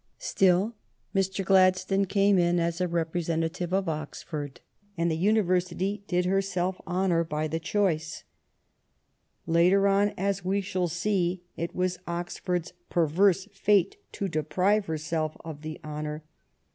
Still, 0.17 0.73
Mr. 1.13 1.45
Gladstone 1.45 1.45
THE 1.45 1.45
FREE 1.45 1.45
TRADE 1.45 1.75
STRUGGLE 1.75 1.99
III 1.99 2.05
came 2.07 2.39
in 2.39 2.59
as 2.59 2.81
a 2.81 2.87
representative 2.87 3.71
of 3.71 3.87
Oxford, 3.87 4.61
and 4.97 5.11
the 5.11 5.15
University 5.15 6.03
did 6.07 6.25
herself 6.25 6.81
honor 6.87 7.23
by 7.23 7.47
the 7.47 7.59
choice. 7.59 8.23
Later 9.45 9.87
on, 9.87 10.15
as 10.17 10.43
we 10.43 10.59
shall 10.59 10.87
see, 10.87 11.43
it 11.55 11.75
was 11.75 11.99
Oxford 12.07 12.63
s 12.69 12.73
perverse 12.89 13.45
fate 13.53 13.97
to 14.13 14.27
deprive 14.27 14.87
herself 14.87 15.37
of 15.45 15.61
the 15.61 15.79
honor. 15.83 16.23